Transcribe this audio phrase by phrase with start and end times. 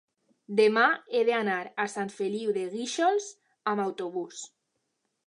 [0.59, 3.29] demà he d'anar a Sant Feliu de Guíxols
[3.73, 4.41] amb autobús.